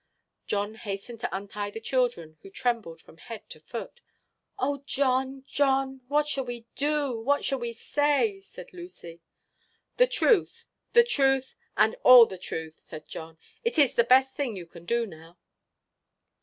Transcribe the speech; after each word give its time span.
John 0.47 0.73
hastened 0.73 1.19
to 1.19 1.29
untie 1.31 1.69
the 1.69 1.79
children, 1.79 2.39
who 2.41 2.49
trembled 2.49 2.99
from 2.99 3.17
head 3.17 3.47
to 3.51 3.59
foot. 3.59 4.01
"Oh, 4.57 4.81
John, 4.87 5.43
John! 5.47 6.01
what 6.07 6.27
shall 6.27 6.43
we 6.43 6.65
do 6.73 7.19
what 7.19 7.45
shall 7.45 7.59
we 7.59 7.71
say?" 7.71 8.41
said 8.43 8.73
Lucy. 8.73 9.21
"The 9.97 10.07
truth, 10.07 10.65
the 10.93 11.03
truth, 11.03 11.55
and 11.77 11.93
all 12.03 12.25
the 12.25 12.39
truth," 12.39 12.77
said 12.79 13.07
John; 13.07 13.37
"it 13.63 13.77
is 13.77 13.93
the 13.93 14.03
best 14.03 14.35
thing 14.35 14.55
you 14.55 14.65
can 14.65 14.85
do 14.85 15.05
now." 15.05 15.37